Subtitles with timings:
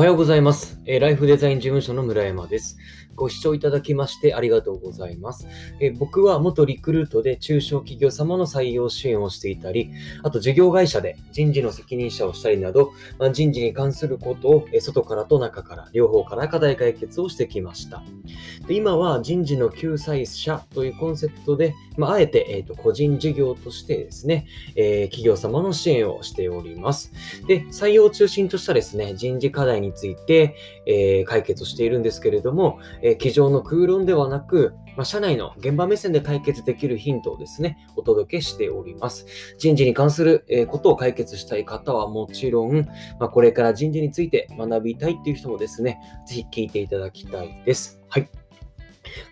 [0.00, 0.78] おはようございます。
[0.86, 2.78] ライフデザイン事務所の村山です。
[3.20, 5.46] ご視聴いただきましてありがとうございます。
[5.78, 9.90] え僕は元リクルートで中小企業様の採用支援をしていたり、
[10.22, 18.02] あと事業会社で人事の責任者をしたりなど、まあ人事に関することを外からと中から、両方から課題解決をしてきました。
[18.66, 24.46] で今は人事の救済者というコンセプトで、まあ、あえて、えーと個人事業としてですね、
[24.76, 27.12] えー企業様の支援をしております。
[27.46, 39.26] で、採用を中心としたですね、人事課題について、えー解決しているんですけれども、ええ机上の空論ではなく、まあ、社内の現場目線で解決できるヒントをですね、お届けしております。
[39.58, 42.86] 人事に関する、えーことを解決したい方はもちろん、
[43.18, 48.00] まあ、これから人事について学びたいっていう人もですね、ぜひ聞いていただきたいです。
[48.08, 48.39] はい。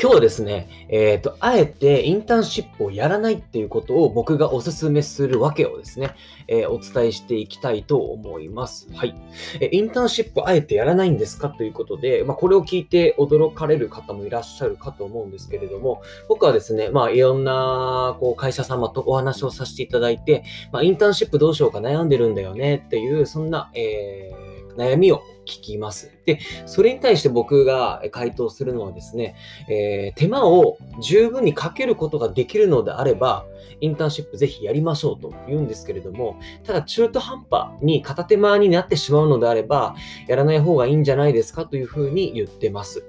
[0.00, 6.14] 今日はですね、えっ、と、あえてインターンシップをやらないっていうことを僕がお勧めするわけをですね、
[6.46, 8.88] えーお伝えしていきたいと思います。
[8.94, 9.14] はい。
[9.60, 24.33] えインターンシップあえてやらないんですかということで、まあ、これを聞いて驚かれる方もいらっしゃるかと思うんですけれども、僕はですね、まあ、いろんなこう会社様とお話をさせていただいて、まあ、インターンシップどうしようか悩んでるんだよねっていう、そんな、えー
[24.76, 26.10] 悩みを聞きます。
[26.26, 29.36] で、それに対して僕が回答するのはですね、
[29.68, 33.44] えー手間を十分にかけることができるのであれば、
[33.80, 39.96] インターンシップぜひやりましょうと言うんですけれども、ただ中途半端に片手間になってしまうのであれば、
[40.28, 43.04] やらない方がいいんじゃないですかというふうに言ってます。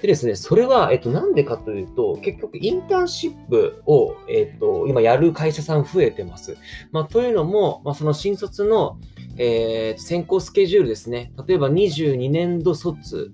[0.00, 6.56] でですね、それは、えっと、なんでかというと、結局、インターンシップを、えっと、今やる会社さん増えてます。
[6.90, 8.98] まあ、というのも、まあ、その新卒の、
[9.38, 11.32] えー選考スケジュールですね。
[11.46, 13.32] 例えば22年度卒、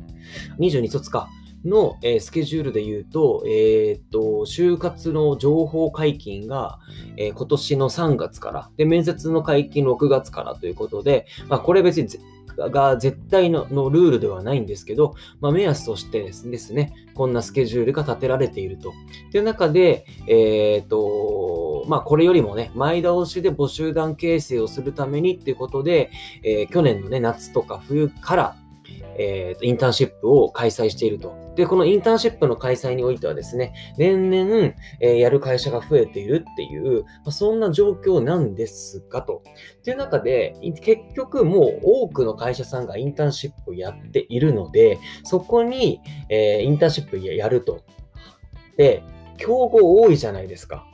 [0.58, 1.28] 22卒か。
[1.64, 6.78] の、えースケジュールで言うと、えーと、就活の情報解禁が、
[7.16, 12.08] えー今年の3月から、で、面接の解禁6月からということで、まあ、これ別に
[12.68, 18.92] が絶対のルールではないんですけど、まあ、目安としてですね、こんなスケジュールが立てられていると。
[19.30, 20.98] という中で、えーと、
[21.88, 26.10] まあ、これよりもね、前倒しで募集団形成をするためにっていうことで、
[26.44, 28.56] えー去年のね、夏とか冬から、
[29.18, 31.34] えーインターンシップを開催していると。
[31.56, 39.42] で、このインターンシップの開催においてはですね、年々、えーやる会社が増えているっていう、まあ、そんな状況なんですがと。
[39.80, 47.80] っていう中で、結局もう多くの会社さんがインターンシップをやっているので、そこに、えーインターンシップやると。
[48.76, 49.02] で、
[49.38, 50.84] 競合多いじゃないですか。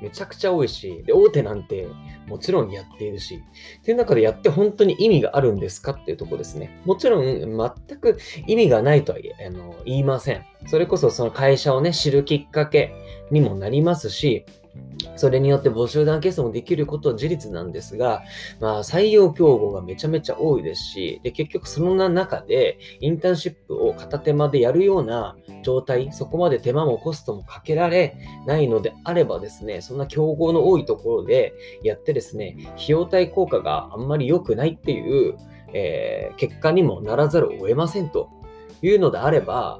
[0.00, 1.88] めちゃくちゃ多いし、で、大手なんて
[2.26, 3.42] もちろんやっているし、
[3.80, 6.80] っていう中でやって本当に意味があるんですかっていうとこですね。
[6.84, 10.44] もちろん全く意味がないとは言あの言いません。
[10.66, 12.92] それこそその会社をね、知るきっかけ
[13.30, 14.44] にもなりますし、
[15.16, 18.22] それによって募集団形成もできることは事実なんですが、
[18.60, 31.52] まあ、採用競合がめちゃめちゃ多いですし、で、結局その中で、インターンシップを片手間でやるような状態、そこまで手間もコストもかけられないのであればですね、そんな競合の多いところで
[31.82, 35.36] やってですね、費用対効果があんまり良くないっていう、
[35.72, 38.30] えー結果にもならざるを得ませんと
[38.80, 39.78] いうのであれば、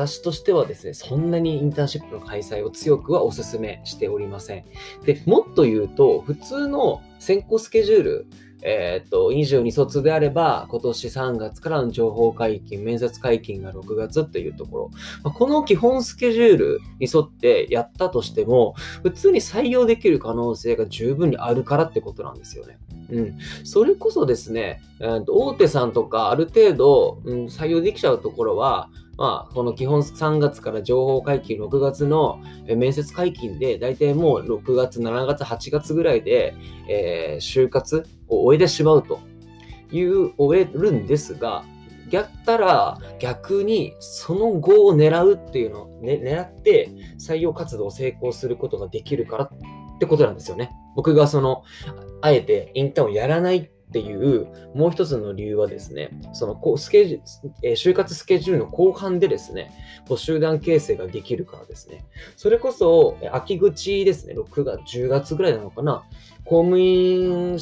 [0.00, 4.64] 私としてはですね、そんなにインターンシップの開催を強くはお勧めしておりません。
[5.04, 8.26] で、もっと言うと、普通の選考スケジュール、
[8.62, 14.90] えーっと、22卒であれば、今年3月からの情報解禁、面接解禁が6月っていうところ、
[15.22, 22.78] まあこの基本スケジュールに沿ってやったとしても、普通に採用できる可能性が十分にあるからってことなんですよね。
[23.10, 23.38] うん。
[23.64, 28.88] それこそですね、えーと大手さんとかある程度、うん、採用できちゃうところは、
[29.20, 32.40] まあ、この基本3月から情報解禁6月の
[32.74, 36.54] 面接解禁で、大体もう6月、7月、8月ぐらいで、
[36.88, 39.20] えー就活を終えてしまうと
[39.92, 41.66] いう、終えるんですが、
[42.10, 46.88] やったら逆にその後を狙うっていうのを、ね、狙って
[47.18, 50.72] 採用活動を成功することができるからってことなんですよね。
[50.96, 51.62] 僕がその、
[52.22, 59.72] あえてインターンをやらないっていうもう一つの理由はですね、そのスケジュ就活スケジュールの後半でですね、
[60.16, 62.04] 集団形成ができるからですね。
[62.36, 66.04] それこそ、秋口ですね、6月、10月ぐらいなのかな、
[66.44, 67.58] 公務員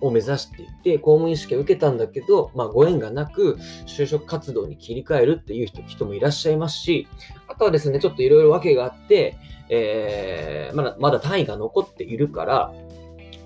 [0.00, 7.08] を目指していて、公務員試験を受けたんだけど、まあ、ご縁がなく、就職活動に切り替えるっていう人人もいらっしゃいますし、
[7.48, 9.36] あとはですね、ちょっといろいろ訳があって、
[9.68, 12.72] えーまだまだ単位が残っているから、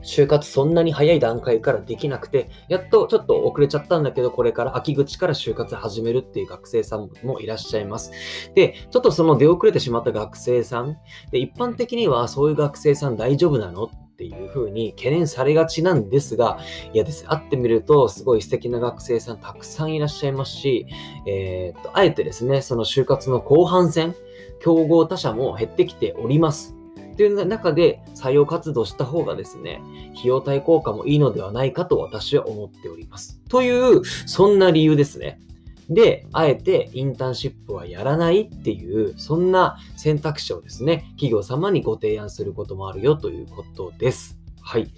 [0.07, 8.13] 就活そんなに早い段階からできなくて、やっとちょっと遅れちゃったんだけど、これから秋口から就活始めるっていう学生さんもいらっしゃいます。
[8.55, 10.97] で、ちょっとその出遅れてしまった学生さん、
[11.31, 16.59] で一般的にはそういう学生さん大丈夫なのっていう風に懸念されがちなんですが、
[16.95, 20.87] いやです、会ってみるとすごい素敵な学生さんたくさんいらっしゃいますし、
[21.27, 24.15] えー、っと、あえてですね、その就活の後半戦、
[24.61, 26.76] 競合他社も減ってきております。
[27.17, 29.81] という中で採用活動した方がですね、
[30.13, 33.41] 費用対効果もいいのではないかと私は思っております。
[33.49, 35.41] という、そんな理由ですね。
[35.89, 44.39] で、あえてインターンシップはやらないっていう、そんな選択肢をですね、企業様にご提案することもあるよということです。
[44.61, 44.91] はい。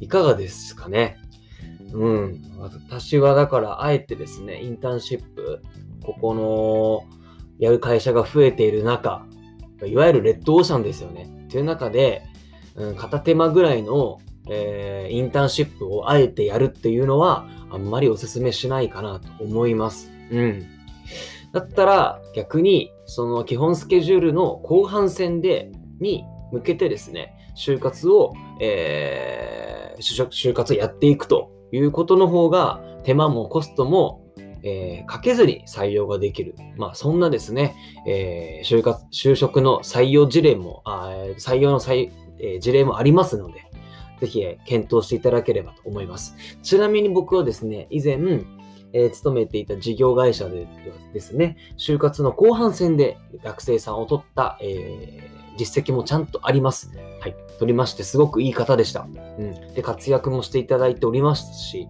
[0.00, 1.16] いかがですかね
[1.92, 2.42] うん。
[2.58, 5.62] 私はだからあえてですね、インターンシップ、
[6.02, 7.18] ここの、
[7.58, 9.24] やる会社が増えている中、
[9.86, 11.28] いわゆるレッドオーシャンですよね。
[11.52, 12.24] という中で、
[12.74, 20.10] うん、片手間ぐらいの、えー、インターンシップをあえてやるっていうのは、あんまりお勧めしないかなと思います。
[20.30, 20.66] うん。
[21.52, 25.70] だったら逆にその基本スケジュールの後半戦で
[26.00, 34.21] に向けてですね、就活を、えー、就就活をやっていくということの方が手間もコストも、
[34.62, 36.54] えー、かけずに採用ができる。
[36.76, 37.74] まあそんなですね、
[38.06, 43.64] えー、就活、就職の採用事例も、あ採用の採、えー、事例もありますので、
[44.20, 46.36] ぜひ検討していただければと思います。
[46.62, 48.18] ちなみに僕はですね、以前、
[48.92, 50.66] えー、勤めていた事業会社で
[51.12, 56.90] ですね、就活の後半戦で学生さんを取った、えー、実績もちゃんとあります。
[57.20, 57.34] はい。
[57.58, 59.06] 取りまして、すごくいい方でした。
[59.38, 59.74] うん。
[59.74, 61.88] で、活躍もしていただいておりますし、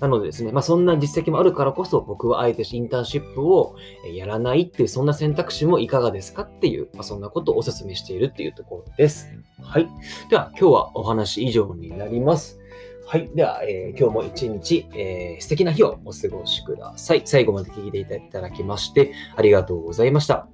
[0.00, 3.76] なのでですね、まあ、そんな実績もあるからこそ、僕はあえてインターンシップを
[4.14, 9.28] やらないっていう、そんな選択肢もいかがですかっていう、まあ、そんなことをお勧めしているっていうところです。
[9.62, 9.88] はい。
[10.30, 12.58] では、今日はお話以上になります。
[13.06, 13.30] はい。
[13.34, 17.22] では、えー、今日も一日、えー、素敵な日をお過ごしください。
[17.24, 20.48] 最後まで聞いていただきまして、ありがとうございました。